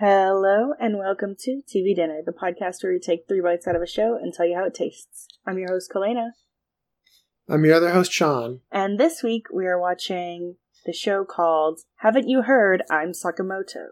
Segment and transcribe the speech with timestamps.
[0.00, 3.82] Hello and welcome to TV Dinner, the podcast where we take three bites out of
[3.82, 5.26] a show and tell you how it tastes.
[5.44, 6.28] I'm your host, Kalena,
[7.48, 8.60] I'm your other host, Sean.
[8.70, 10.54] and this week we are watching
[10.86, 13.86] the show called Haven't You Heard I'm Sakamoto?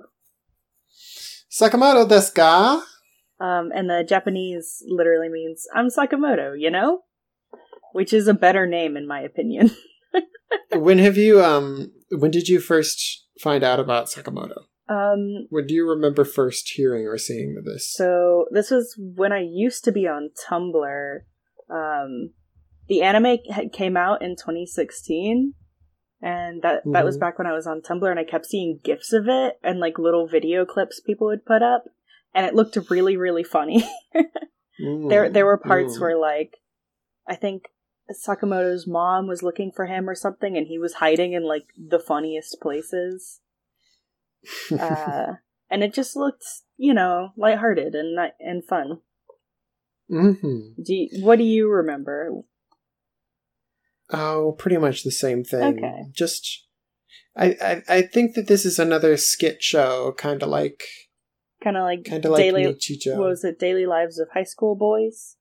[1.51, 2.83] Sakamoto desu ga?
[3.41, 7.01] Um, and the Japanese literally means I'm Sakamoto, you know?
[7.95, 9.73] Which is a better name in my opinion.
[10.73, 14.67] when have you, um, when did you first find out about Sakamoto?
[14.89, 17.93] Um, When do you remember first hearing or seeing this?
[17.93, 21.21] So this was when I used to be on Tumblr.
[21.69, 22.31] Um,
[22.89, 25.55] the anime had came out in 2016,
[26.23, 27.21] and that that was Mhm.
[27.21, 29.99] back when I was on Tumblr, and I kept seeing gifs of it and like
[29.99, 31.87] little video clips people would put up,
[32.33, 33.85] and it looked really really funny.
[34.80, 36.01] Mm, there there were parts mm.
[36.01, 36.59] where like
[37.27, 37.71] I think
[38.13, 41.99] Sakamoto's mom was looking for him or something, and he was hiding in like the
[41.99, 43.41] funniest places.
[44.73, 45.35] Uh,
[45.71, 46.45] and it just looked,
[46.77, 49.01] you know, lighthearted and and fun.
[50.11, 50.75] Mhm.
[50.85, 52.30] Do you, what do you remember?
[54.13, 55.79] Oh, pretty much the same thing.
[55.79, 56.05] Okay.
[56.13, 56.65] Just,
[57.37, 60.85] I, I, I think that this is another skit show, kind of like,
[61.65, 62.65] Kind of like kind of like daily.
[62.65, 63.16] Nichijou.
[63.16, 63.59] What was it?
[63.59, 65.36] Daily Lives of High School Boys.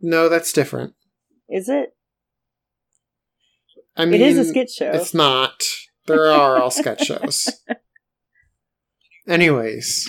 [0.00, 0.94] No, that's different.
[1.48, 1.94] Is it?
[3.96, 4.90] I mean, it is a skit show.
[4.90, 5.62] It's not.
[6.16, 7.48] There are all sketch shows.
[9.28, 10.08] Anyways,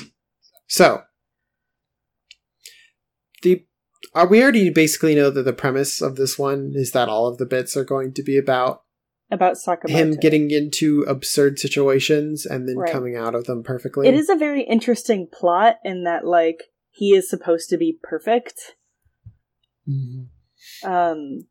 [0.68, 1.04] so
[3.44, 3.66] the
[4.16, 7.38] uh, we already basically know that the premise of this one is that all of
[7.38, 8.84] the bits are going to be about
[9.32, 9.90] about Sakamoto.
[9.90, 12.92] him getting into absurd situations and then Right.
[12.92, 14.08] coming out of them perfectly.
[14.08, 18.76] It is a very interesting plot in that, like, he is supposed to be perfect.
[19.90, 20.28] Mhm.
[20.84, 21.48] Um,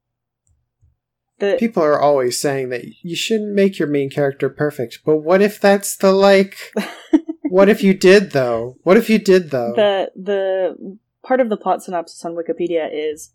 [1.42, 5.42] the People are always saying that you shouldn't make your main character perfect, but what
[5.42, 6.72] if that's the like?
[7.50, 8.76] what if you did though?
[8.84, 9.72] What if you did though?
[9.74, 13.32] the the part of the plot synopsis on Wikipedia is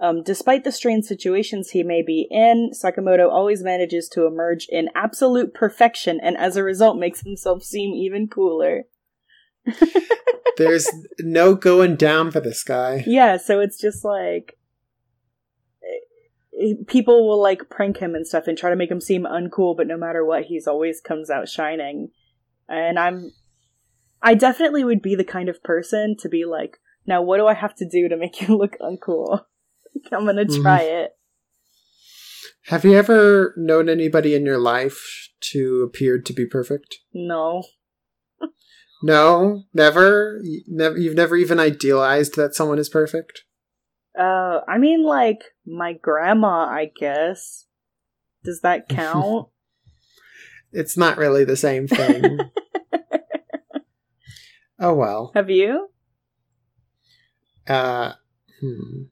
[0.00, 4.88] um, despite the strange situations he may be in, Sakamoto always manages to emerge in
[4.94, 8.84] absolute perfection and as a result makes himself seem even cooler.
[10.56, 10.88] There's
[11.18, 13.02] no going down for this guy.
[13.06, 14.57] Yeah, so it's just like
[16.86, 19.86] people will like prank him and stuff and try to make him seem uncool, but
[19.86, 22.10] no matter what, he's always comes out shining.
[22.68, 23.32] And I'm
[24.22, 27.54] I definitely would be the kind of person to be like, now what do I
[27.54, 29.42] have to do to make you look uncool?
[30.12, 30.62] I'm gonna mm-hmm.
[30.62, 31.12] try it.
[32.66, 36.98] Have you ever known anybody in your life to appear to be perfect?
[37.14, 37.62] No.
[39.02, 40.40] No, never.
[40.66, 40.98] Never.
[40.98, 43.44] You've never even idealized that someone is perfect.
[44.18, 47.66] Uh I mean like my grandma, I guess.
[48.44, 49.48] Does that count?
[50.72, 52.40] It's not really the same thing.
[54.80, 55.32] oh well.
[55.34, 55.88] have you?
[57.66, 58.12] Uh,
[58.60, 59.02] hmm.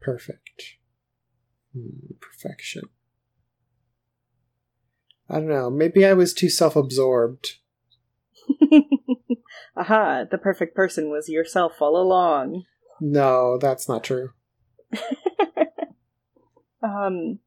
[0.00, 0.76] Perfect.
[1.72, 2.12] Hmm.
[2.20, 2.84] Perfection.
[5.28, 5.70] I don't know.
[5.70, 7.54] Maybe I was too self-absorbed.
[9.76, 12.64] Aha, the perfect person was yourself all along.
[13.00, 14.30] No, that's not true.
[16.82, 17.38] um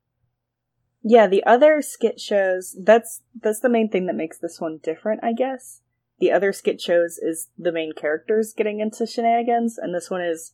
[1.03, 5.23] yeah the other skit shows that's that's the main thing that makes this one different
[5.23, 5.81] i guess.
[6.19, 10.53] The other skit shows is the main characters getting into shenanigans and this one is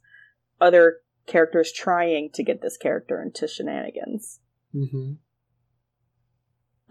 [0.60, 4.40] other characters trying to get this character into shenanigans.
[4.74, 5.14] Hmm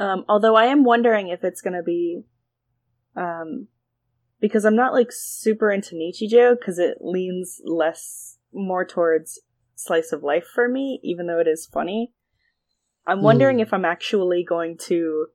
[0.02, 2.22] um although i am wondering if it's going to be
[3.16, 3.68] um
[4.42, 9.40] because i'm not like super into nichijou because it leans less more towards
[9.74, 12.12] slice of life for me even though it is funny
[13.06, 13.62] i'm wondering Hmm.
[13.62, 15.26] if i'm actually going to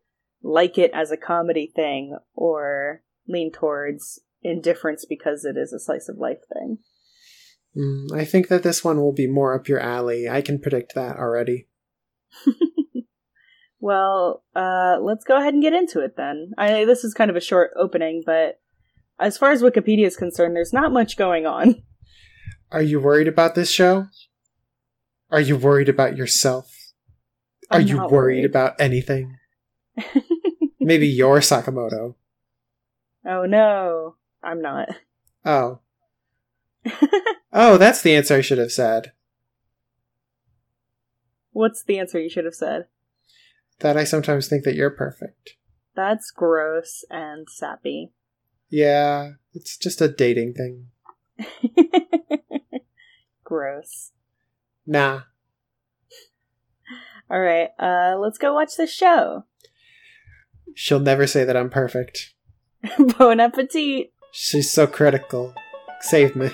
[0.43, 6.07] like it as a comedy thing or lean towards indifference because it is a slice
[6.07, 6.77] of life thing
[7.77, 10.27] Mm, I think that this one will be more up your alley.
[10.27, 11.67] I can predict that already.
[13.79, 17.37] well uh let's go ahead and get into it then i this is kind of
[17.37, 18.59] a short opening but
[19.19, 21.75] as far as wikipedia is concerned there's not much going on
[22.71, 24.07] Are you worried about this show?
[25.31, 26.69] Are you worried about yourself?
[27.71, 28.45] Are I'm you worried worried.
[28.45, 29.37] about anything?
[30.81, 32.15] Maybe you're Sakamoto.
[33.25, 34.89] oh no i'm not
[35.45, 35.79] Oh.
[37.53, 39.13] Oh, that's the answer I should have said.
[41.51, 42.85] what's the answer you should have said
[43.79, 45.51] That I sometimes think that you're perfect.
[45.95, 48.11] that's gross and sappy
[48.69, 50.87] Yeah, it's just a dating thing.
[53.43, 54.11] gross
[54.85, 55.21] Nah.
[57.29, 59.43] All right, uh, let's go watch the show.
[60.73, 62.33] She'll never say that I'm perfect.
[63.17, 64.13] bon appetit.
[64.31, 65.53] She's so critical.
[65.99, 66.49] Save me.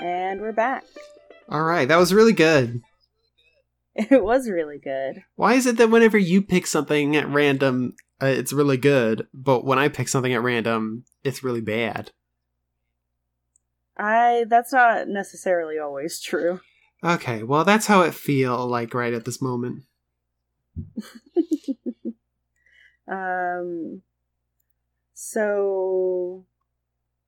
[0.00, 0.84] And we're back.
[1.48, 2.82] All right, that was really good.
[3.96, 5.24] It was really good.
[5.34, 9.64] Why is it that whenever you pick something at random, uh, it's really good, but
[9.64, 12.12] when I pick something at random, it's really bad?
[13.98, 16.60] I that's not necessarily always true.
[17.02, 19.82] Okay, well, that's how it feel like right at this moment.
[23.08, 24.02] um
[25.12, 26.46] so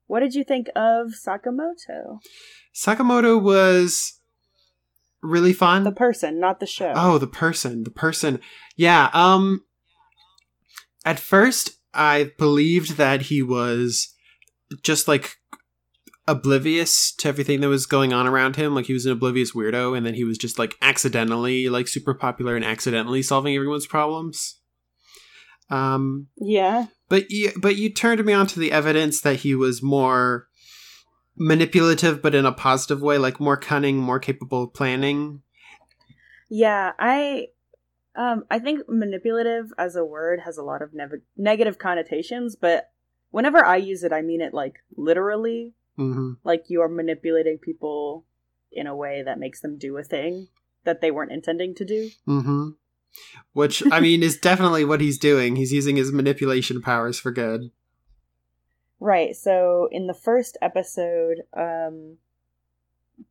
[0.07, 2.19] what did you think of Sakamoto?
[2.73, 4.19] Sakamoto was
[5.21, 5.83] really fun.
[5.83, 6.93] The person, not the show.
[6.95, 8.39] Oh, the person, the person.
[8.75, 9.63] Yeah, um
[11.05, 14.13] at first I believed that he was
[14.81, 15.35] just like
[16.27, 19.95] oblivious to everything that was going on around him, like he was an oblivious weirdo
[19.95, 24.59] and then he was just like accidentally like super popular and accidentally solving everyone's problems.
[25.69, 26.87] Um Yeah.
[27.09, 30.47] but you, but you turned me on to the evidence that he was more
[31.35, 35.41] manipulative but in a positive way, like more cunning, more capable of planning.
[36.49, 37.47] Yeah, I
[38.15, 42.91] um I think manipulative as a word has a lot of nev- negative connotations, but
[43.31, 48.25] whenever I use it I mean it like literally, hmm like you are manipulating people
[48.71, 50.47] in a way that makes them do a thing
[50.83, 52.09] that they weren't intending to do.
[52.25, 52.69] hmm
[53.53, 55.55] Which I mean is definitely what he's doing.
[55.55, 57.71] He's using his manipulation powers for good.
[59.03, 59.35] Right.
[59.35, 62.19] So in the first episode, um,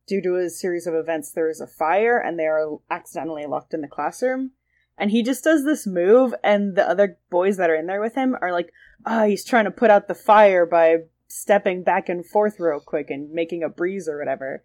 [0.07, 3.73] due to a series of events, there is a fire and they are accidentally locked
[3.73, 4.51] in the classroom.
[4.99, 8.13] And he just does this move, and the other boys that are in there with
[8.13, 8.71] him are like,
[9.07, 10.97] ah, he's trying to put out the fire by
[11.27, 14.63] stepping back and forth real quick and making a breeze or whatever.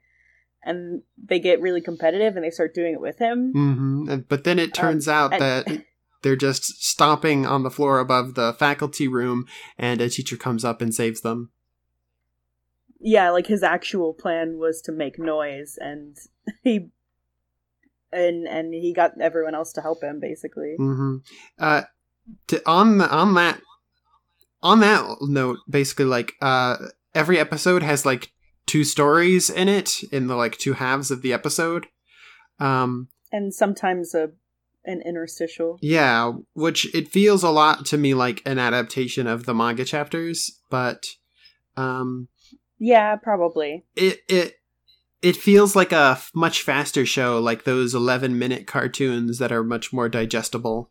[0.62, 3.52] And they get really competitive and they start doing it with him.
[3.52, 5.84] hmm But then it turns out and- that
[6.22, 9.46] they're just stomping on the floor above the faculty room,
[9.78, 11.50] and a teacher comes up and saves them.
[13.00, 16.16] yeah, like his actual plan was to make noise, and
[16.62, 16.90] he
[18.12, 20.74] and and he got everyone else to help him, basically.
[20.76, 21.16] hmm
[21.58, 21.82] Uh,
[22.48, 23.60] to, on the, on that
[24.62, 26.76] on that note, basically, like uh,
[27.14, 28.32] every episode has like
[28.66, 31.86] two stories in it in the like two halves of the episode.
[32.58, 34.32] Um, And sometimes a
[34.88, 35.78] an interstitial.
[35.82, 40.60] yeah, which it feels a lot to me like an adaptation of the manga chapters,
[40.70, 41.04] but
[41.76, 42.28] um,
[42.78, 43.84] Yeah, probably.
[43.94, 44.54] it it
[45.20, 49.64] it feels like a f- much faster show, like those eleven minute cartoons that are
[49.64, 50.90] much more digestible.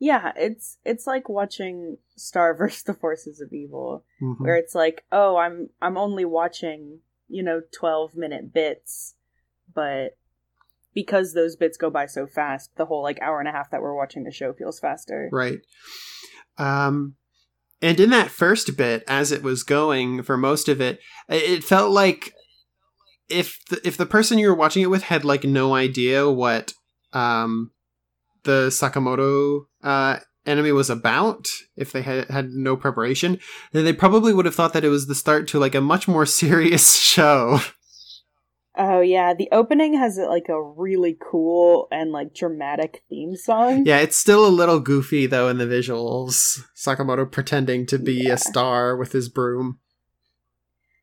[0.00, 2.82] Yeah, it's it's like watching Star vs.
[2.84, 4.40] the Forces of Evil, Mhm.
[4.40, 9.14] where it's like, oh, I'm I'm only watching you know twelve minute bits,
[9.74, 10.16] but
[10.98, 13.80] because those bits go by so fast, the whole like hour and a half that
[13.80, 15.28] we're watching the show feels faster.
[15.30, 15.60] Right.
[16.56, 17.14] Um,
[17.80, 20.98] and in that first bit, as it was going for most of it,
[21.28, 22.32] it felt like
[23.28, 26.72] if the, if the person you were watching it with had like no idea what
[27.12, 27.70] um
[28.42, 31.46] the Sakamoto uh anime was about,
[31.76, 33.38] if they had had no preparation,
[33.70, 36.08] then they probably would have thought that it was the start to like a much
[36.08, 37.60] more serious show.
[38.80, 43.84] Oh yeah, the opening has like a really cool and like dramatic theme song.
[43.84, 46.60] yeah, it's still a little goofy though in the visuals.
[46.76, 48.34] Sakamoto pretending to be Yeah.
[48.34, 49.80] a star with his broom.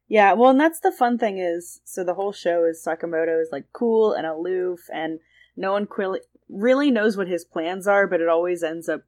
[0.08, 3.50] Yeah, well, and that's the fun thing is, so the whole show is Sakamoto is
[3.51, 5.20] like cool and aloof, and
[5.58, 9.01] no one quil- really knows what his plans are, but it always ends up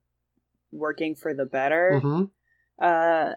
[0.71, 1.99] working for the better.
[1.99, 2.23] hmm
[2.79, 3.33] Uh,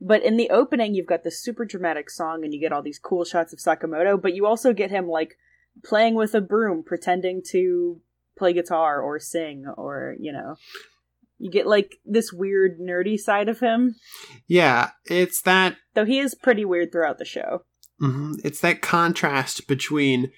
[0.00, 2.98] but in the opening, you've got this super dramatic song, and you get all these
[2.98, 5.36] cool shots of Sakamoto, but you also get him like
[5.84, 8.00] playing with a broom, pretending to
[8.36, 10.56] play guitar or sing, or you know,
[11.38, 13.96] you get like this weird nerdy side of him.
[14.46, 17.64] Yeah, it's that Though he is pretty weird throughout the show.
[18.00, 20.30] mhm, it's that contrast between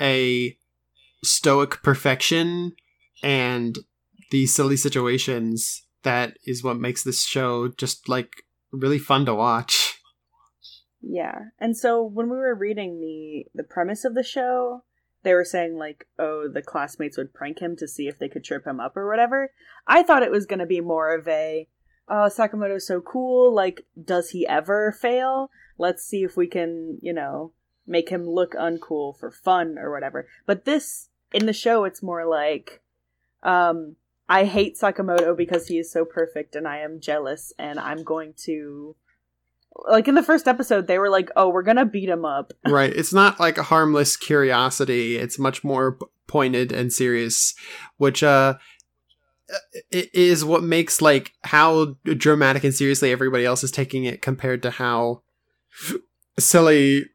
[0.00, 0.56] a
[1.22, 2.72] stoic perfection
[3.22, 3.78] and
[4.30, 10.00] these silly situations that is what makes this show just like really fun to watch.
[11.02, 11.46] Yeah.
[11.58, 14.84] And so when we were reading the the premise of the show,
[15.22, 18.44] they were saying like, oh, the classmates would prank him to see if they could
[18.44, 19.52] trip him up or whatever.
[19.86, 21.68] I thought it was going to be more of a
[22.08, 25.50] oh, Sakamoto's so cool, like does he ever fail?
[25.78, 27.52] Let's see if we can, you know,
[27.86, 30.28] make him look uncool for fun or whatever.
[30.46, 32.82] But this in the show it's more like
[33.42, 33.96] um
[34.30, 38.34] I hate Sakamoto because he is so perfect and I am jealous and I'm going
[38.44, 38.94] to
[39.74, 42.52] like in the first episode they were like, "Oh, we're going to beat him up."
[42.66, 42.92] right.
[42.94, 45.16] It's not like a harmless curiosity.
[45.16, 47.54] It's much more pointed and serious,
[47.96, 48.54] which uh
[49.90, 54.62] it is what makes like how dramatic and seriously everybody else is taking it compared
[54.62, 55.22] to how
[56.38, 57.06] silly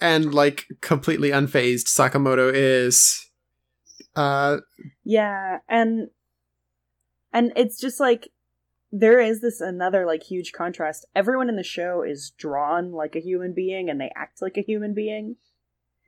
[0.00, 3.26] and like completely unfazed Sakamoto is.
[4.16, 4.58] Uh
[5.04, 6.08] Yeah, and
[7.32, 8.28] and it's just like
[8.90, 11.06] there is this another like huge contrast.
[11.14, 14.62] Everyone in the show is drawn like a human being and they act like a
[14.62, 15.36] human being.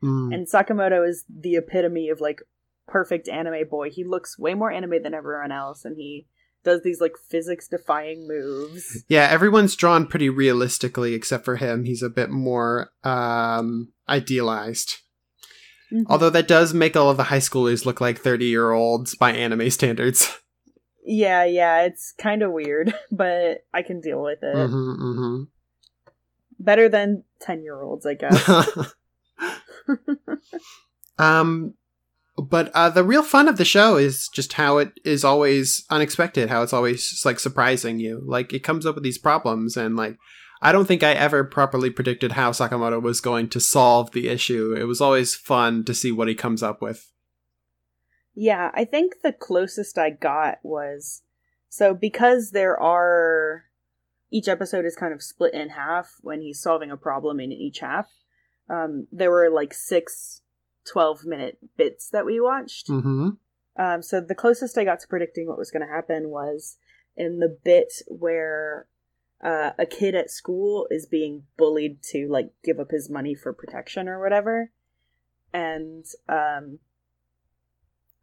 [0.03, 2.41] mm, And Sakamoto is the epitome of like
[2.87, 3.91] perfect anime boy.
[3.91, 6.25] He looks way more anime than everyone else and he
[6.63, 9.03] does these like physics defying moves.
[9.07, 11.85] yeah, everyone's drawn pretty realistically except for him.
[11.85, 14.97] He's a bit more um idealized.
[16.07, 19.33] Although that does make all of the high schoolers look like 30 year olds by
[19.33, 20.35] anime standards.
[21.03, 24.67] Yeah, yeah, it's kind of weird, but I can deal with it.
[24.69, 25.43] hmm
[26.59, 28.77] Better than 10 year olds, I guess.
[31.17, 31.73] um,
[32.37, 36.49] but uh, the real fun of the show is just how it is always unexpected,
[36.49, 38.21] how it's always just, like surprising you.
[38.25, 40.17] Like it comes up with these problems, and like
[40.61, 44.75] I don't think I ever properly predicted how Sakamoto was going to solve the issue.
[44.77, 47.10] It was always fun to see what he comes up with.
[48.33, 51.21] Yeah, I think the closest I got was
[51.69, 53.65] so because there are
[54.31, 57.79] each episode is kind of split in half when he's solving a problem in each
[57.79, 58.09] half.
[58.69, 60.41] Um, there were like six
[60.89, 62.87] 12 minute bits that we watched.
[62.87, 63.29] Mm-hmm.
[63.77, 66.77] Um, so the closest I got to predicting what was going to happen was
[67.15, 68.87] in the bit where
[69.43, 73.53] uh, a kid at school is being bullied to like give up his money for
[73.53, 74.71] protection or whatever,
[75.53, 76.79] and um,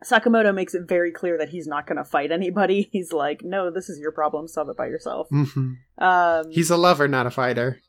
[0.05, 2.88] Sakamoto makes it very clear that he's not going to fight anybody.
[2.93, 4.47] He's like, "No, this is your problem.
[4.47, 6.02] Solve it by yourself." Mm-hmm.
[6.02, 7.81] Um, He's a lover, not a fighter.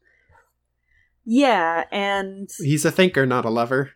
[1.24, 3.92] yeah, and He's a thinker, not a lover.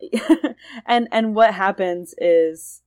[0.86, 2.82] and and what happens is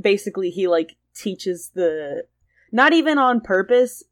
[0.00, 2.24] basically he like teaches the
[2.72, 4.02] not even on purpose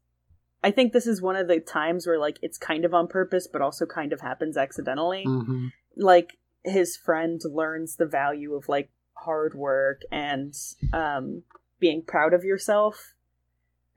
[0.63, 3.45] i think this is one of the times where like it's kind of on purpose
[3.45, 5.67] but also kind of happens accidentally hmm
[5.97, 8.89] like his friend learns the value of like
[9.25, 10.53] hard work and
[10.93, 11.43] um
[11.79, 13.13] being proud of yourself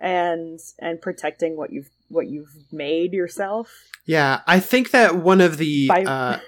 [0.01, 3.69] and and protecting what you've what you've made yourself
[4.07, 6.39] Yeah, I think that one of the By- uh,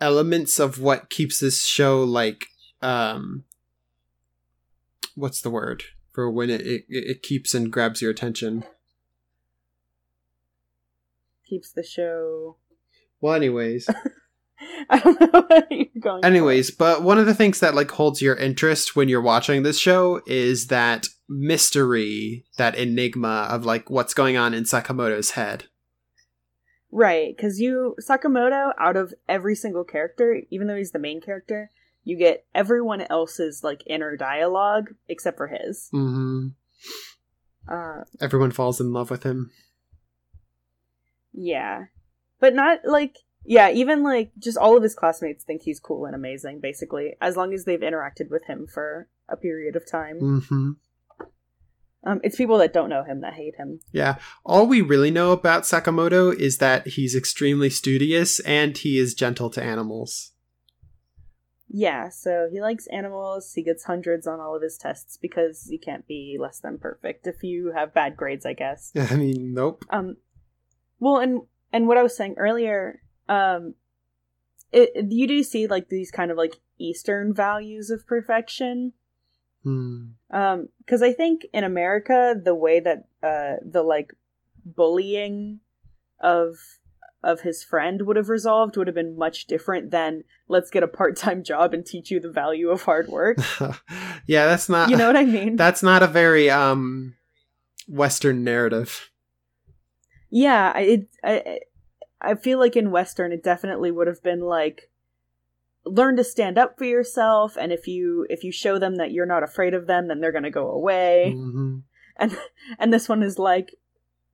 [0.00, 2.46] elements of what keeps this show like,
[2.82, 3.44] um,
[5.16, 5.82] what's the word
[6.12, 8.62] for when it, it it keeps and grabs your attention?
[11.48, 12.56] keeps the show
[13.20, 13.88] Well, anyways,
[14.90, 16.26] i don't know what you're going for.
[16.26, 19.78] anyways, but one of the things that like holds your interest when you're watching this
[19.78, 25.64] show is that mystery, that enigma of like what's going on in Sakamoto's head.
[26.90, 31.70] Right, because you Sakamoto, out of every single character, even though he's the main character,
[32.04, 35.88] you get everyone else's like inner dialogue except for his.
[35.90, 36.48] hmm
[37.68, 39.50] Uh, Everyone falls in love with him.
[41.34, 41.86] yeah,
[42.40, 46.14] but not like yeah, even like just all of his classmates think he's cool and
[46.14, 46.60] amazing.
[46.60, 50.18] Basically, as long as they've interacted with him for a period of time.
[50.18, 50.70] hmm
[52.04, 53.80] Um, it's people that don't know him that hate him.
[53.92, 54.16] Yeah.
[54.44, 59.50] All we really know about Sakamoto is that he's extremely studious and he is gentle
[59.50, 60.32] to animals.
[61.68, 63.52] Yeah, so he likes animals.
[63.52, 67.26] He gets hundreds on all of his tests because you can't be less than perfect
[67.26, 68.92] if you have bad grades, I guess.
[69.10, 69.84] I mean, nope.
[69.90, 70.16] Um,
[71.00, 73.74] well, and and what I was saying earlier, um,
[74.72, 78.92] it, you do see like these kind of like Eastern values of perfection.
[79.62, 80.10] Hmm.
[80.30, 84.12] Um, because I think in America, the way that uh the like
[84.64, 85.60] bullying
[86.20, 86.56] of
[87.22, 90.88] of his friend would have resolved would have been much different than let's get a
[90.88, 93.38] part-time job and teach you the value of hard work.
[94.26, 94.90] yeah, that's not.
[94.90, 95.56] You know what I mean?
[95.64, 97.14] That's not a very um
[97.88, 99.10] Western narrative.
[100.30, 101.08] yeah, I- it
[102.20, 104.90] I feel like in Western it definitely would have been like
[105.84, 109.24] learn to stand up for yourself and if you if you show them that you're
[109.26, 111.32] not afraid of them then they're going to go away.
[111.36, 111.82] Mhm.
[112.16, 112.36] And
[112.78, 113.74] and this one is like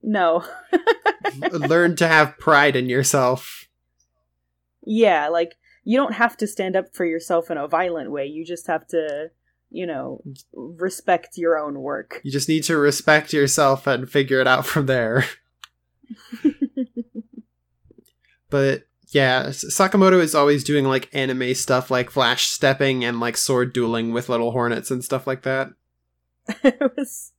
[0.01, 0.43] no.
[1.51, 3.67] Learn to have pride in yourself.
[4.85, 8.25] yeah, like you don't have to stand up for yourself in a violent way.
[8.25, 9.31] You just have to,
[9.69, 10.21] you know,
[10.53, 12.21] respect your own work.
[12.23, 15.25] You just need to respect yourself and figure it out from there.
[18.53, 23.73] But yeah, Sakamoto is always doing like anime stuff like flash stepping and like sword
[23.73, 25.69] dueling with little hornets and stuff like that.
[26.63, 27.31] it was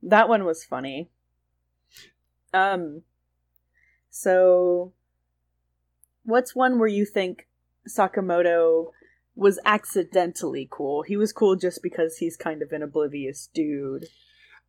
[0.00, 1.10] that one was funny.
[2.54, 3.02] Um
[4.10, 4.92] so
[6.22, 7.48] what's one where you think
[7.88, 8.92] Sakamoto
[9.34, 11.02] was accidentally cool?
[11.02, 14.06] He was cool just because he's kind of an oblivious dude.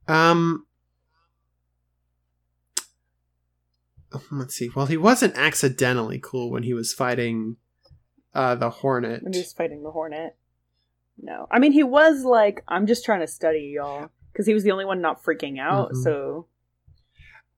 [0.08, 0.66] Um,
[4.32, 4.70] let's see.
[4.76, 7.58] Well, he wasn't accidentally cool when he was fighting
[8.34, 9.24] uh, the Hornet.
[9.24, 10.36] When he was fighting the Hornet.
[11.22, 11.48] No.
[11.52, 14.10] I mean, he was like, I'm just trying to study y'all.
[14.32, 16.04] Because he was the only one not freaking out, Mhm.
[16.04, 16.48] so.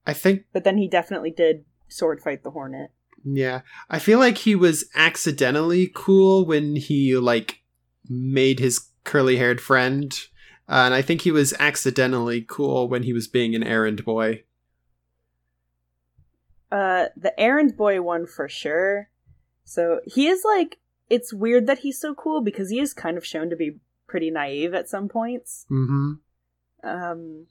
[0.07, 2.91] I think, But then he definitely did sword fight the Hornet.
[3.23, 7.61] yeah, I feel like he was accidentally cool when he like
[8.09, 10.11] made his curly-haired friend,
[10.67, 14.43] uh, and I think he was accidentally cool when he was being an errand boy.
[16.73, 19.09] Uh, the errand boy one for sure.
[19.63, 23.23] So he is like, it's weird that he's so cool because he is kind of
[23.23, 23.77] shown to be
[24.07, 25.67] pretty naive at some points.
[25.69, 26.13] Mm-hmm.
[26.83, 27.45] Um,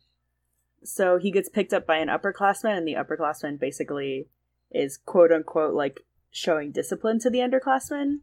[0.83, 4.27] so he gets picked up by an upperclassman, and the upperclassman basically
[4.73, 6.01] is quote unquote like
[6.33, 8.23] showing discipline to the underclassmen,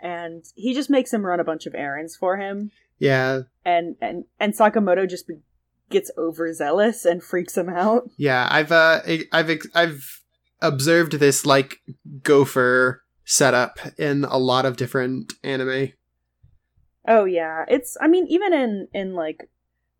[0.00, 4.24] and he just makes him run a bunch of errands for him, Yeah, and and
[4.40, 5.42] and Sakamoto just be-
[5.90, 8.10] gets overzealous and freaks him out.
[8.16, 9.00] Yeah, I've uh,
[9.32, 10.22] I've I've
[10.60, 11.78] observed this like
[12.22, 15.92] gopher setup in a lot of different anime.
[17.06, 19.48] Oh yeah, it's I mean even in in like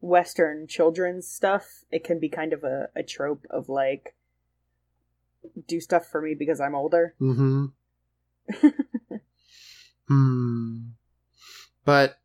[0.00, 4.14] Western children's stuff, it can be kind of a, a trope of like
[5.68, 7.14] do stuff for me because I'm older.
[7.20, 7.66] Mm-hmm.
[10.08, 10.76] hmm.
[11.84, 12.18] But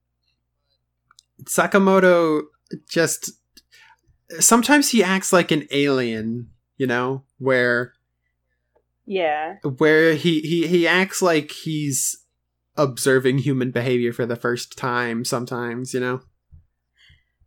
[1.46, 2.44] Sakamoto
[2.88, 3.32] just
[4.40, 7.94] sometimes he acts like an alien, you know, where
[9.06, 9.56] yeah.
[9.78, 12.24] where he he he acts like he's
[12.78, 16.22] observing human behavior for the first time sometimes, you know.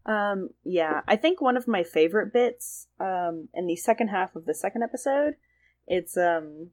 [0.06, 4.44] Um, yeah, I think one of my favorite bits, um, in the second half of
[4.44, 5.34] the second episode,
[5.86, 6.70] it's um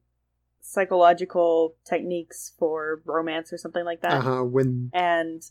[0.61, 4.13] psychological techniques for romance or something like that.
[4.13, 5.41] Uh-huh, when And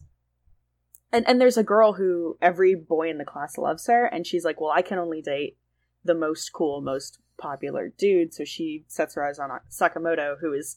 [1.12, 4.44] and and there's a girl who every boy in the class loves her, and she's
[4.44, 5.57] like, Well, I can only date
[6.05, 10.77] the most cool, most popular dude, so she sets her eyes on Sakamoto, who is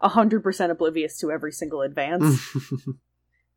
[0.00, 2.54] hundred percent oblivious to every single advance.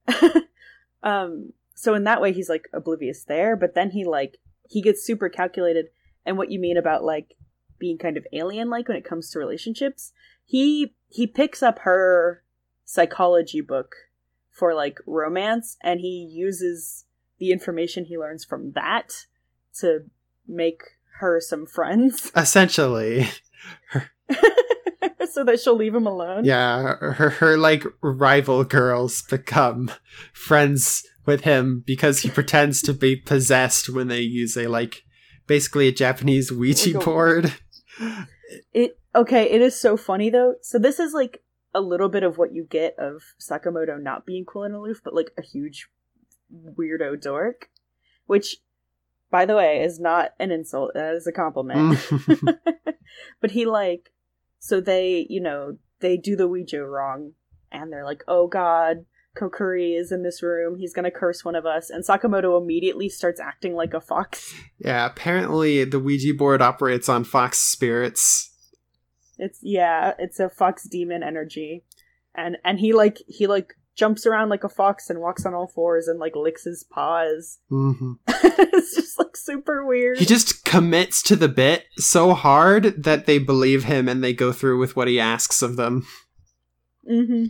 [1.04, 4.38] um so in that way he's like oblivious there but then he like
[4.70, 5.88] he gets super calculated
[6.26, 7.36] and what you mean about like
[7.80, 10.12] being kind of alien like when it comes to relationships
[10.46, 12.44] he he picks up her
[12.86, 13.96] psychology book
[14.56, 17.06] for like romance and he uses
[17.38, 19.26] the information he learns from that
[19.80, 20.06] to
[20.48, 20.82] make
[21.20, 22.32] her some friends.
[22.36, 23.28] Essentially.
[25.32, 26.46] So that she'll leave him alone.
[26.46, 29.92] Yeah her her like rival girls become
[30.32, 35.04] friends with him because he pretends to be possessed when they use a like
[35.46, 37.54] basically a japanese ouija board.
[38.74, 40.56] It okay, it is so funny though.
[40.62, 41.42] So this is like
[41.76, 45.14] a little bit of what you get of Sakamoto not being cool and aloof, but
[45.14, 45.90] like a huge
[46.52, 47.70] weirdo dork.
[48.26, 48.58] Which,
[49.30, 52.00] by the way, is not an insult, that is a compliment.
[52.00, 52.58] Mm.
[53.42, 54.14] but he like
[54.58, 57.34] so they, you know, they do the Ouija wrong
[57.72, 59.06] and they're like, Oh god,
[59.38, 63.42] Kokkuri is in this room, he's gonna curse one of us, and Sakamoto immediately starts
[63.42, 64.54] acting like a fox.
[64.80, 68.55] yeah apparently the ouija board operates on fox spirits
[69.38, 71.84] It's yeah, it's a fox demon energy.
[72.36, 75.68] And and he like he like jumps around like a fox and walks on all
[75.68, 77.60] fours and like licks his paws.
[77.70, 80.18] hmm it's just like super weird.
[80.18, 84.52] he just commits to the bit so hard that they believe him and they go
[84.52, 86.06] through with what he asks of them
[87.08, 87.46] hmm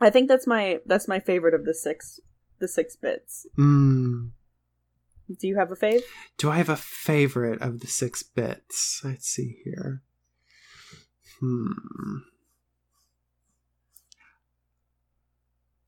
[0.00, 2.20] I think that's my that's my favorite of the six
[2.60, 3.46] the six bits.
[3.58, 4.30] mm.
[5.40, 6.02] Do you have a fave?
[6.38, 9.00] Do I have a favorite of the six bits?
[9.04, 10.02] Let's see here.
[11.40, 12.18] Hmm.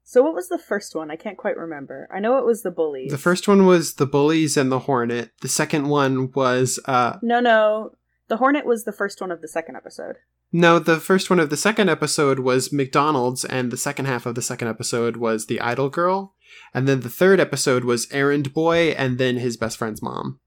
[0.03, 1.11] So what was the first one?
[1.11, 2.09] I can't quite remember.
[2.13, 3.13] I know it was the bullies.
[3.13, 5.31] The first one was the bullies and the hornet.
[5.41, 7.93] The second one was uh No, no.
[8.29, 10.17] The Hornet was the first one of the second episode.
[10.53, 14.35] no, the first one of the second episode was McDonald's and the second half of
[14.37, 16.35] the second episode was the idol girl.
[16.75, 20.39] And then the third episode was errand boy and then his best friend's mom.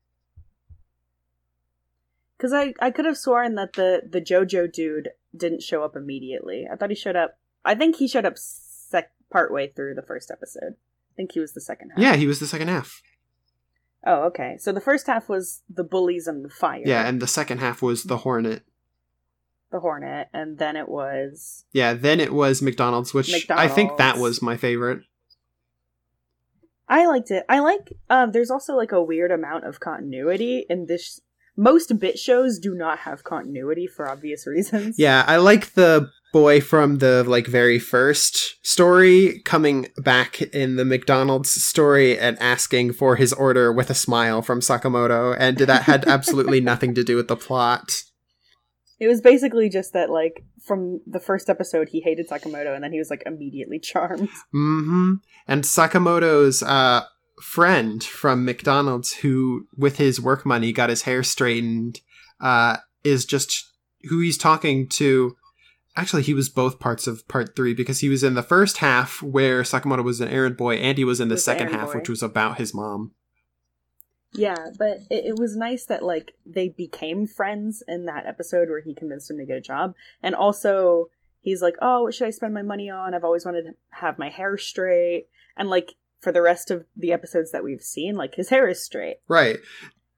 [2.44, 6.68] Because I, I could have sworn that the, the JoJo dude didn't show up immediately.
[6.70, 7.38] I thought he showed up.
[7.64, 10.74] I think he showed up sec- partway through the first episode.
[10.74, 12.00] I think he was the second half.
[12.00, 13.02] Yeah, he was the second half.
[14.06, 14.58] Oh, okay.
[14.60, 16.84] So the first half was the bullies and the fire.
[16.86, 18.64] Yeah, and the second half was the hornet.
[19.72, 21.64] the Hornet, and then it was.
[21.72, 25.04] Yeah, then it was McDonald's, which I think that was my favorite.
[26.90, 27.46] I liked it.
[27.48, 27.94] I like.
[28.10, 31.22] Um, there's also like a weird amount of continuity in this.
[31.56, 34.98] Most bit shows do not have continuity for obvious reasons.
[34.98, 40.84] Yeah, I like the boy from the like very first story coming back in the
[40.84, 46.06] McDonald's story and asking for his order with a smile from Sakamoto, and that had
[46.08, 48.04] absolutely nothing to do with the plot.
[49.00, 52.94] It was basically just that, like, from the first episode, he hated Sakamoto, and then
[52.94, 54.30] he was like immediately charmed.
[54.52, 55.16] hmm
[55.48, 57.04] And Sakamoto's uh,
[57.42, 62.02] friend from McDonald's, who with his work money got his hair straightened,
[62.40, 63.72] uh, is just
[64.10, 65.36] who he's talking to.
[65.96, 69.22] Actually, he was both parts of part three because he was in the first half
[69.22, 72.00] where Sakamoto was an errand boy, and he was in the Was second half, boy.
[72.00, 73.12] which was about his mom.
[74.34, 78.82] Yeah, but it, it was nice that like they became friends in that episode where
[78.82, 79.94] he convinced him to get a job,
[80.24, 81.10] and also
[81.42, 83.14] he's like, "Oh, what should I spend my money on?
[83.14, 85.94] I've always wanted to have my hair straight." And like
[86.24, 89.18] for the rest of the episodes that we've seen, like his hair is straight.
[89.28, 89.58] Right.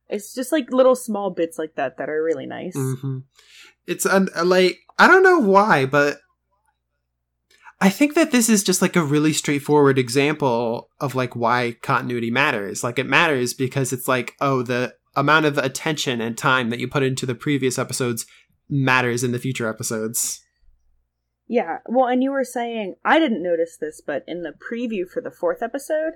[0.07, 2.75] It's just like little small bits like that that are really nice.
[2.75, 3.19] hmm
[3.87, 6.19] It's un- like I don't know why, but
[7.81, 12.31] I think that this is just like a really straightforward example of like why continuity
[12.31, 12.83] matters.
[12.83, 16.87] Like it matters because it's like oh the amount of attention and time that you
[16.87, 18.25] put into the previous episodes
[18.69, 20.41] matters in the future episodes.
[21.47, 25.21] Yeah, well, and you were saying I didn't notice this, but in the preview for
[25.21, 26.13] the fourth episode,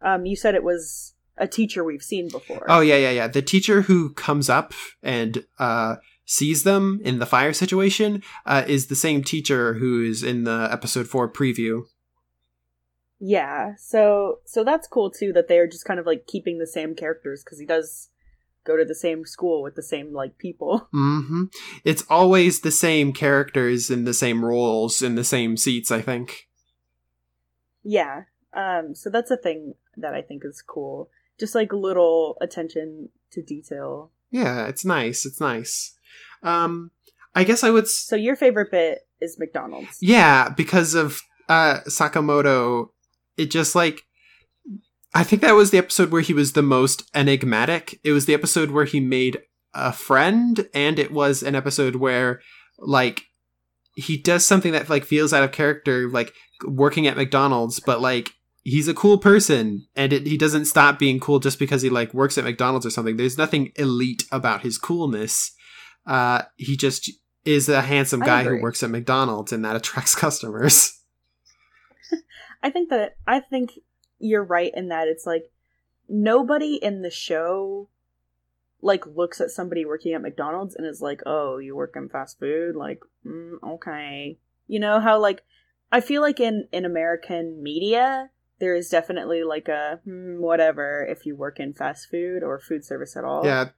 [0.00, 2.64] um, you said it was a teacher we've seen before.
[2.68, 3.28] Oh yeah, yeah, yeah.
[3.28, 5.96] The teacher who comes up and uh
[6.30, 10.68] sees them in the fire situation uh, is the same teacher who is in the
[10.70, 11.82] episode 4 preview.
[13.18, 16.68] Yeah, so so that's cool too that they are just kind of like keeping the
[16.68, 18.10] same characters because he does
[18.64, 20.88] go to the same school with the same like people.
[20.94, 21.44] Mm-hmm.
[21.84, 25.90] It's always the same characters in the same roles in the same seats.
[25.90, 26.48] I think.
[27.82, 31.08] Yeah, um, so that's a thing that I think is cool.
[31.38, 34.10] Just like little attention to detail.
[34.30, 35.24] Yeah, it's nice.
[35.24, 35.96] It's nice.
[36.42, 36.90] Um,
[37.34, 37.84] I guess I would.
[37.84, 39.96] S- So your favorite bit is McDonald's.
[40.00, 42.90] yeah, because of uh Sakamoto.
[43.36, 44.02] It just like.
[45.12, 47.98] I think that was the episode where he was the most enigmatic.
[48.04, 49.40] It was the episode where he made
[49.74, 52.40] a friend, and it was an episode where,
[52.78, 53.24] like,
[53.94, 56.32] he does something that like feels out of character, like
[56.64, 61.20] working at McDonald's, but like he's a cool person, and it, he doesn't stop being
[61.20, 63.16] cool just because he like works at McDonald's or something.
[63.16, 65.52] There's nothing elite about his coolness.
[66.06, 67.10] Uh, he just
[67.44, 70.98] is a handsome guy who works at McDonald's, and that attracts customers.
[72.62, 73.72] I think that I think
[74.20, 75.50] you're right in that it's like
[76.08, 77.88] nobody in the show
[78.82, 82.38] like looks at somebody working at McDonald's and is like, "Oh, you work in fast
[82.38, 84.38] food?" Like, mm, okay.
[84.66, 85.42] You know how like
[85.92, 88.30] I feel like in in American media
[88.60, 92.84] there is definitely like a hmm, whatever if you work in fast food or food
[92.84, 93.44] service at all.
[93.44, 93.70] Yeah.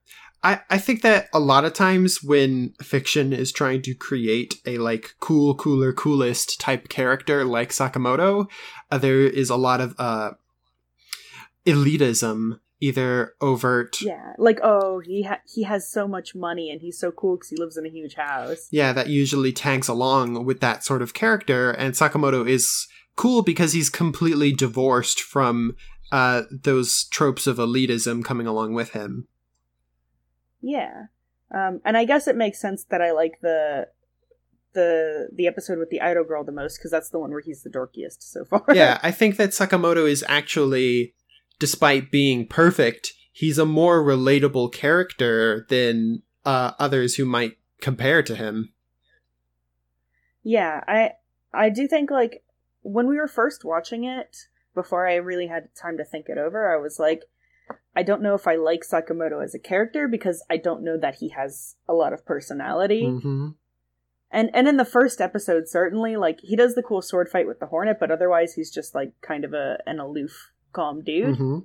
[0.45, 4.79] I, I think that a lot of times when fiction is trying to create a
[4.79, 8.51] like cool, cooler, coolest type character like Sakamoto,
[8.91, 10.33] uh, there is a lot of uh,
[11.65, 14.03] elitism, either overt.
[14.03, 17.51] Yeah, like oh, he ha- he has so much money and he's so cool because
[17.51, 18.67] he lives in a huge house.
[18.73, 23.73] Yeah, that usually tags along with that sort of character, and Sakamoto is cool because
[23.73, 25.77] he's completely divorced from
[26.11, 29.29] uh, those tropes of elitism coming along with him.
[30.61, 31.07] Yeah.
[31.55, 33.89] Um, and I guess it makes sense that I like the
[34.75, 37.63] the the episode with the idol girl the most because that's the one where he's
[37.63, 38.65] the dorkiest so far.
[38.73, 41.15] yeah, I think that Sakamoto is actually,
[41.59, 48.35] despite being perfect, he's a more relatable character than uh, others who might compare to
[48.35, 48.73] him.
[50.43, 50.83] yeah.
[50.87, 51.13] I
[51.53, 52.43] I do think like
[52.83, 56.73] when we were first watching it, before I really had time to think it over,
[56.73, 57.25] I was like,
[57.95, 61.17] I don't know if I like Sakamoto as a character because I don't know that
[61.17, 63.07] he has a lot of personality.
[63.07, 63.49] hmm
[64.31, 67.61] And and in the first episode, certainly, like he does the cool sword fight with
[67.61, 71.37] the Hornet, but otherwise he's just like kind of a an aloof, calm dude.
[71.37, 71.59] hmm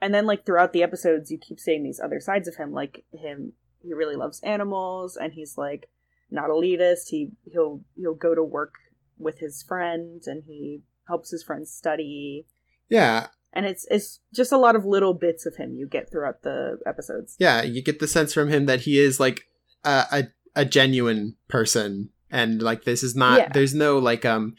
[0.00, 3.04] and then like throughout the episodes you keep seeing these other sides of him like
[3.12, 3.52] him
[3.82, 5.88] he really loves animals and he's like
[6.30, 8.74] not elitist he he'll he'll go to work
[9.18, 12.46] with his friends and he helps his friends study
[12.88, 16.42] Yeah, and it's it's just a lot of little bits of him you get throughout
[16.42, 19.42] the episodes yeah, you get the sense from him that he is like
[19.84, 23.38] a a, a genuine person, and like this is not.
[23.38, 23.48] Yeah.
[23.52, 24.54] There's no like um.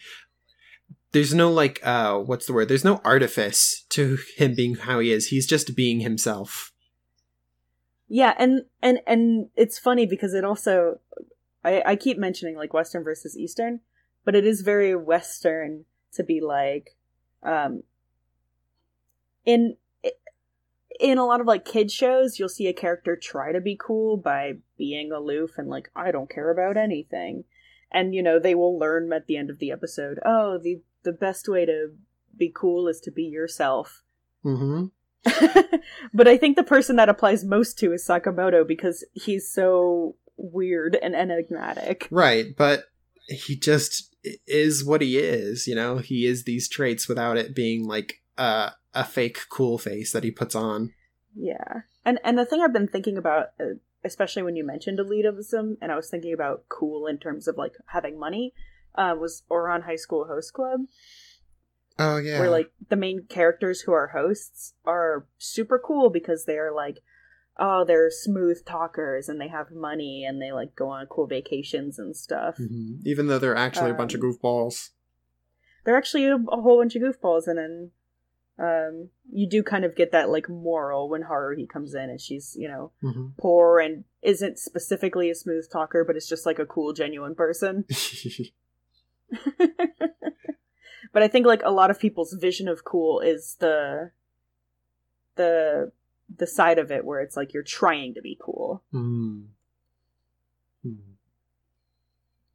[1.11, 2.67] There's no like uh what's the word?
[2.69, 5.27] There's no artifice to him being how he is.
[5.27, 6.71] He's just being himself.
[8.07, 10.99] yeah and and and it's funny because it also
[11.63, 13.81] i i keep mentioning like western versus eastern
[14.25, 16.95] but it is very western to be like
[17.43, 17.83] um
[19.45, 19.75] in
[20.99, 24.17] in a lot of like kid shows, you'll see a character try to be cool
[24.17, 27.45] by being aloof and like I don't care about anything.
[27.91, 31.13] And you know, they will learn at the end of the episode, oh, the the
[31.13, 31.93] best way to
[32.37, 34.03] be cool is to be yourself.
[34.45, 34.85] Mm-hmm.
[36.13, 40.97] but I think the person that applies most to is Sakamoto because he's so weird
[41.01, 42.07] and enigmatic.
[42.11, 42.85] Right, but
[43.27, 44.08] he just
[44.47, 45.97] is what he is, you know?
[45.97, 50.31] He is these traits without it being like uh, a fake cool face that he
[50.31, 50.93] puts on.
[51.35, 51.81] Yeah.
[52.05, 55.91] And and the thing I've been thinking about uh, especially when you mentioned elitism and
[55.91, 58.53] I was thinking about cool in terms of like having money
[58.95, 60.81] uh, was Ouran High School Host Club.
[61.97, 62.39] Oh yeah.
[62.39, 66.99] Where like the main characters who are hosts are super cool because they're like
[67.59, 71.99] oh they're smooth talkers and they have money and they like go on cool vacations
[71.99, 72.57] and stuff.
[72.57, 73.01] Mhm.
[73.05, 74.89] Even though they're actually a bunch of Um, goofballs.
[75.83, 77.91] They're actually a, a whole bunch of goofballs and then
[78.57, 82.55] um you do kind of get that like moral when Haruhi comes in and she's,
[82.57, 86.65] you know, hmm poor and isn't specifically a smooth talker but it's just like a
[86.65, 87.85] cool genuine person.
[91.13, 94.11] but I think like a lot of people's vision of cool is the
[95.35, 95.91] the
[96.37, 98.83] the side of it where it's like you're trying to be cool.
[98.93, 99.45] mm.
[100.83, 100.93] Hmm.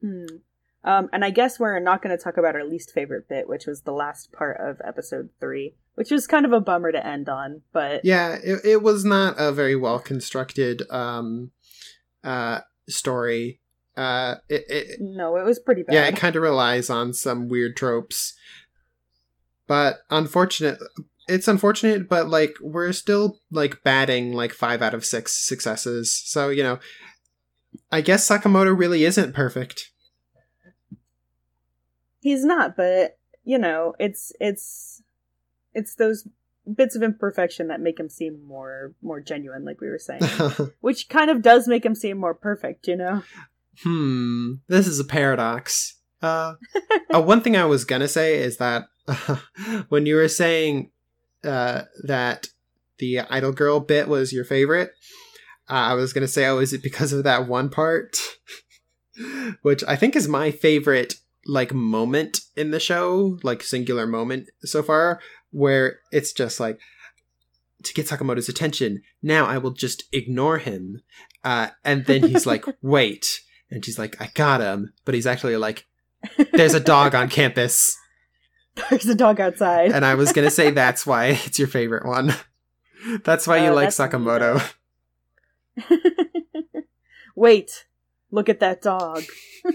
[0.01, 0.37] Hmm.
[0.85, 3.67] Um, and I guess we're not going to talk about our least favorite bit, which
[3.67, 7.29] was the last part of episode three, which was kind of a bummer to end
[7.29, 7.63] on.
[7.73, 11.53] But Yeah, it, it was not a very well constructed um,
[12.23, 13.61] uh, story.
[13.97, 15.95] Uh, it, it, no, it was pretty bad.
[15.95, 18.35] yeah, it kind of relies on some weird tropes.
[19.67, 20.79] But unfortunate,
[21.29, 26.23] it's unfortunate, but like we're still like batting like five out of six successes.
[26.25, 26.79] So you know,
[27.91, 29.91] I guess Sakamoto really isn't perfect.
[32.21, 35.03] He's not, but you know, it's it's
[35.75, 36.27] it's those
[36.73, 40.23] bits of imperfection that make him seem more more genuine, like we were saying,
[40.81, 42.87] which kind of does make him seem more perfect.
[42.87, 43.23] You know.
[43.83, 45.99] hmm, this is a paradox.
[46.23, 46.55] Uh,
[47.15, 48.85] uh, one thing I was gonna say is that
[49.89, 50.91] when you were saying
[51.45, 52.49] uh, that
[52.99, 54.93] the idol girl bit was your favorite,
[55.69, 58.17] uh, I was gonna say, oh, is it because of that one part,
[59.63, 61.15] which I think is my favorite
[61.47, 66.79] like moment in the show, like singular moment so far, where it's just like
[67.83, 69.03] to get Sakamoto's attention.
[69.23, 71.03] Now I will just ignore him,
[71.43, 73.41] uh, and then he's like, wait.
[73.71, 74.93] And she's like, I got him.
[75.05, 75.87] But he's actually like,
[76.53, 77.97] there's a dog on campus.
[78.91, 79.93] There's a dog outside.
[79.93, 82.35] And I was going to say that's why it's your favorite one.
[83.25, 84.63] That's why you Oh, like Sakamoto.
[87.37, 87.87] Wait,
[88.31, 89.23] look at that dog.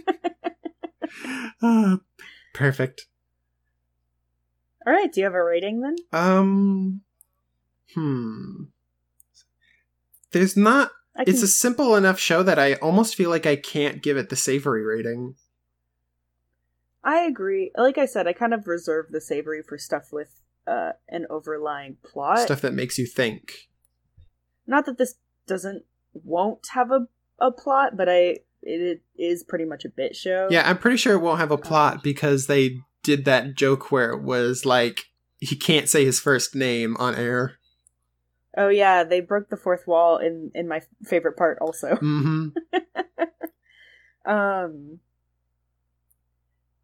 [1.62, 2.00] Ah,
[2.54, 3.08] Perfect.
[4.88, 5.96] All right, do you have a rating then?
[6.14, 7.02] Um,
[7.94, 8.64] hmm.
[10.32, 10.92] There's not.
[11.18, 14.30] Can, It's a simple enough show that I almost feel like I can't give it
[14.30, 15.36] the savory rating.
[17.04, 17.72] I agree.
[17.78, 21.98] Like I said, I kind of reserve the savory for stuff with uh, an overlying
[22.04, 22.40] plot.
[22.40, 23.70] Stuff that makes you think.
[24.68, 25.16] Not that this
[25.48, 27.08] doesn't won't have a
[27.40, 30.50] a plot, but I it is pretty much a bit show.
[30.52, 33.92] Yeah, I'm pretty sure it won't have a Um, plot because they did that joke
[33.92, 35.06] where it was like
[35.40, 37.56] he can't say his first name on air.
[38.58, 41.96] Oh yeah, they broke the fourth wall in in my favorite part also.
[41.96, 42.50] hmm
[44.26, 45.00] Um,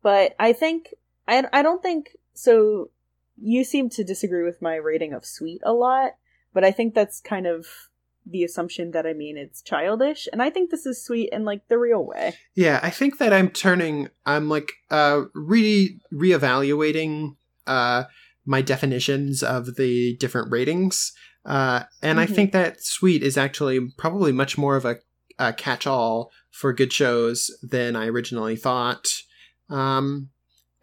[0.06, 0.94] but I think
[1.28, 2.92] I I don't think so.
[3.42, 6.12] You seem to disagree with my rating of sweet a lot,
[6.54, 7.66] but I think that's kind of
[8.24, 11.68] the assumption that I mean it's childish, and I think this is sweet in like
[11.70, 12.36] the real way.
[12.54, 14.10] Yeah, I think that I'm turning.
[14.28, 18.04] I'm like uh re reevaluating uh
[18.46, 21.14] my definitions of the different ratings.
[21.46, 22.36] Uh, and I Mhm.
[22.36, 24.98] think that sweet is actually probably much more of a,
[25.40, 29.08] a catch-all for good shows than I originally thought.
[29.70, 30.30] Um,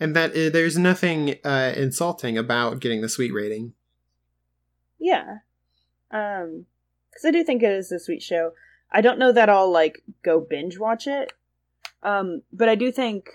[0.00, 3.74] and that uh, there's nothing uh, insulting about getting the sweet rating.
[4.98, 5.38] Yeah,
[6.10, 6.66] um,
[7.10, 8.52] because I do think it is a sweet show.
[8.90, 11.32] I don't know that I'll like go binge watch it,
[12.02, 13.28] um, but I do think.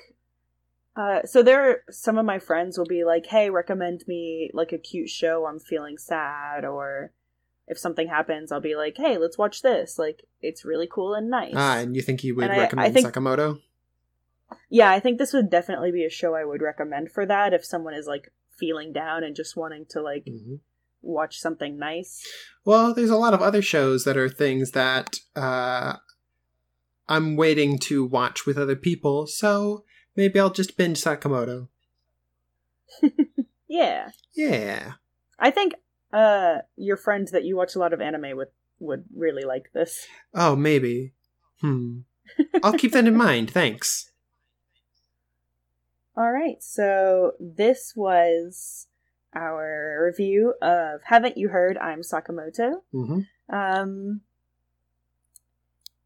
[0.96, 4.72] Uh, so there, are, some of my friends will be like, "Hey, recommend me like
[4.72, 5.46] a cute show.
[5.46, 7.12] I'm feeling sad," or
[7.68, 10.00] if something happens, I'll be like, "Hey, let's watch this.
[10.00, 12.60] Like, it's really cool and nice." Ah, and you think you would And I- I
[12.62, 13.62] recommend think- Sakamoto?
[14.70, 17.66] Yeah, I think this would definitely be a show I would recommend for that if
[17.66, 20.60] someone is like feeling down and just wanting to like Mhm.
[21.02, 22.26] watch something nice.
[22.66, 25.98] Well, there's a lot of other shows that are things that uh,
[27.08, 29.84] I'm waiting to watch with other people, so
[30.16, 31.68] maybe I'll just binge Sakamoto.
[33.70, 34.12] Yeah.
[34.34, 34.94] Yeah.
[35.38, 35.74] I think
[36.14, 38.48] uh your friend that you watch a lot of anime with
[38.80, 40.08] would really like this.
[40.34, 41.14] Oh, maybe.
[41.60, 42.00] Hmm.
[42.64, 43.52] I'll keep that in mind.
[43.52, 44.12] Thanks.
[46.18, 48.88] All right, so this was
[49.36, 51.78] our review of Haven't You Heard?
[51.78, 52.82] I'm Sakamoto.
[52.92, 54.22] hmm Um,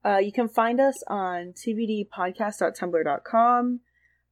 [0.03, 3.79] uh, you can find us on tvdpodcast.tumblr.com.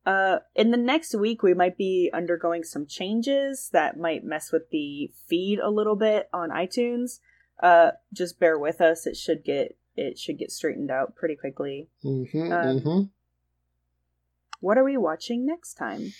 [0.05, 4.69] Uh, in the next week, we might be undergoing some changes that might mess with
[4.71, 7.19] the feed a little bit on iTunes.
[7.63, 11.87] Uh, just bear with us; it should get it should get straightened out pretty quickly.
[12.01, 13.01] hmm Um, hmm
[14.59, 16.13] What are we watching next time?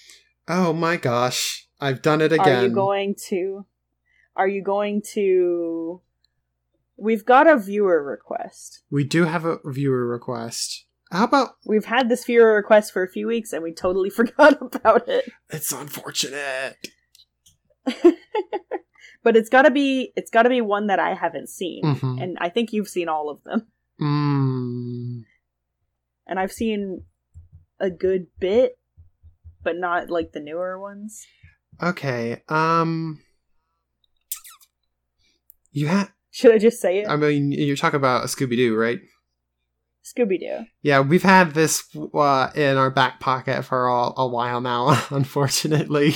[0.47, 1.67] Oh my gosh.
[1.82, 2.63] I've done it again.
[2.63, 3.65] Are you going to?
[4.36, 6.02] Are you going to?
[6.97, 8.84] We've got a viewer request.
[8.91, 10.86] we do have a viewer request.
[11.12, 14.62] How about We've had this viewer request for a few weeks and we totally forgot
[14.62, 15.30] about it.
[15.49, 16.75] it's unfortunate.
[19.23, 21.84] but it's got to be it's got to be one that I haven't seen.
[21.84, 22.21] Mhm.
[22.21, 23.67] And I think you've seen all of them.
[24.02, 25.23] Mm.
[26.28, 27.04] And I've seen
[27.79, 28.77] a good bit,
[29.63, 31.25] but not like the newer ones.
[31.81, 32.41] Okay.
[32.49, 33.19] Um
[35.71, 37.09] You have Should I just say it?
[37.09, 38.99] I mean you're talking about Scooby Doo, right?
[40.03, 40.65] Scooby Doo.
[40.81, 46.13] Yeah, we've had this uh, in our back pocket for a, a while now, unfortunately.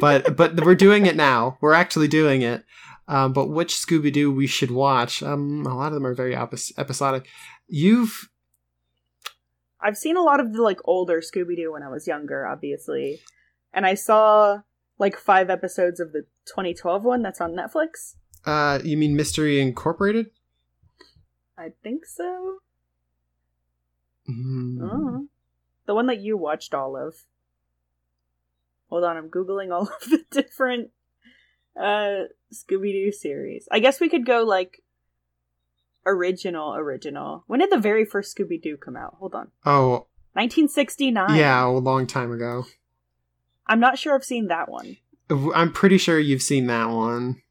[0.00, 1.58] but but we're doing it now.
[1.60, 2.64] We're actually doing it.
[3.06, 5.22] Um, but which Scooby Doo we should watch?
[5.22, 7.26] Um, a lot of them are very episodic.
[7.68, 8.30] You've
[9.84, 13.20] I've seen a lot of the like older Scooby Doo when I was younger, obviously.
[13.72, 14.62] And I saw
[14.98, 18.14] like five episodes of the 2012 one that's on Netflix.
[18.46, 20.30] uh, you mean Mystery Incorporated?
[21.58, 22.58] I think so.
[24.28, 24.78] Mm.
[24.80, 25.26] Oh.
[25.86, 27.14] The one that you watched all of.
[28.88, 30.90] Hold on, I'm googling all of the different
[31.76, 33.68] uh Scooby Doo series.
[33.70, 34.82] I guess we could go like
[36.06, 37.44] original original.
[37.46, 39.16] When did the very first Scooby Doo come out?
[39.18, 39.50] Hold on.
[39.64, 41.36] Oh, 1969.
[41.36, 42.66] yeah, a long time ago.
[43.66, 44.96] I'm not sure I've seen that one.
[45.30, 47.42] I'm pretty sure you've seen that one.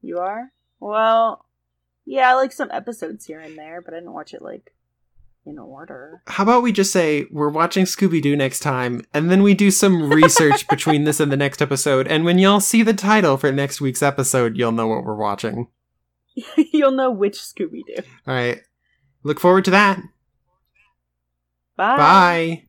[0.00, 0.52] You are?
[0.80, 1.44] Well,
[2.06, 4.74] yeah, I like some episodes here and there, but I didn't watch it like
[5.46, 6.22] in order.
[6.26, 9.70] How about we just say we're watching Scooby Doo next time, and then we do
[9.70, 13.52] some research between this and the next episode, and when y'all see the title for
[13.52, 15.68] next week's episode, you'll know what we're watching.
[16.72, 18.02] You'll know which Scooby Doo.
[18.26, 18.60] All right.
[19.22, 20.00] Look forward to that.
[21.76, 21.96] Bye.
[21.96, 22.68] Bye.